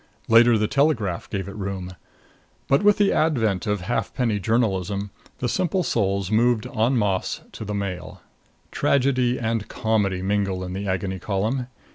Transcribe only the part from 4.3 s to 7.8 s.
journalism, the simple souls moved en masse to the